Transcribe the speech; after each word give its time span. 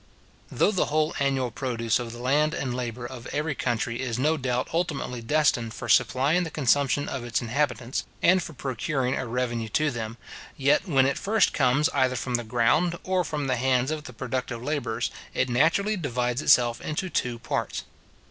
Though 0.51 0.71
the 0.71 0.85
whole 0.87 1.13
annual 1.19 1.51
produce 1.51 1.99
of 1.99 2.11
the 2.11 2.17
land 2.17 2.55
and 2.55 2.73
labour 2.73 3.05
of 3.05 3.27
every 3.27 3.53
country 3.53 4.01
is 4.01 4.17
no 4.17 4.35
doubt 4.35 4.67
ultimately 4.73 5.21
destined 5.21 5.75
for 5.75 5.87
supplying 5.87 6.41
the 6.43 6.49
consumption 6.49 7.07
of 7.07 7.23
its 7.23 7.39
inhabitants, 7.39 8.03
and 8.19 8.41
for 8.41 8.53
procuring 8.53 9.13
a 9.15 9.27
revenue 9.27 9.69
to 9.69 9.91
them; 9.91 10.17
yet 10.57 10.87
when 10.87 11.05
it 11.05 11.19
first 11.19 11.53
comes 11.53 11.87
either 11.89 12.15
from 12.15 12.33
the 12.33 12.43
ground, 12.43 12.97
or 13.03 13.23
from 13.23 13.45
the 13.45 13.57
hands 13.57 13.91
of 13.91 14.05
the 14.05 14.13
productive 14.13 14.63
labourers, 14.63 15.11
it 15.35 15.49
naturally 15.49 15.95
divides 15.97 16.41
itself 16.41 16.81
into 16.81 17.07
two 17.07 17.37
parts. 17.37 17.83